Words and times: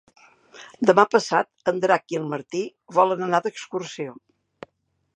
Demà 0.89 1.05
passat 1.11 1.69
en 1.73 1.79
Drac 1.85 2.15
i 2.15 2.21
en 2.21 2.27
Martí 2.33 2.65
volen 3.01 3.25
anar 3.27 3.45
d'excursió. 3.45 4.21